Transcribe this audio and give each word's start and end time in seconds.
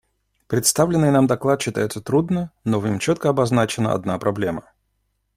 Представленный 0.47 1.11
нам 1.11 1.27
доклад 1.27 1.59
читается 1.61 2.01
трудно, 2.01 2.51
но 2.63 2.79
в 2.79 2.87
нем 2.87 2.97
четко 2.97 3.29
обозначена 3.29 3.93
одна 3.93 4.17
проблема. 4.17 4.63